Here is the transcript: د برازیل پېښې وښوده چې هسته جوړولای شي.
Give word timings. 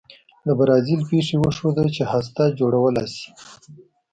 د 0.45 0.47
برازیل 0.59 1.01
پېښې 1.11 1.35
وښوده 1.39 1.85
چې 1.95 2.03
هسته 2.11 2.43
جوړولای 2.59 3.07
شي. 3.15 3.29